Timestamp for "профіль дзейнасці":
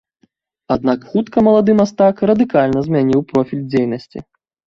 3.33-4.19